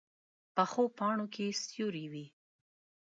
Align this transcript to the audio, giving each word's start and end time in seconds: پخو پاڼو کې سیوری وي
پخو 0.55 0.83
پاڼو 0.97 1.25
کې 1.33 1.45
سیوری 1.63 2.05
وي 2.11 2.25